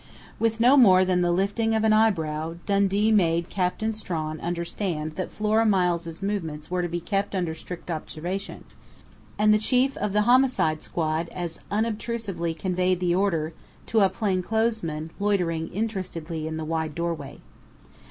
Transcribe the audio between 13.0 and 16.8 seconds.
order to a plainclothesman loitering interestedly in the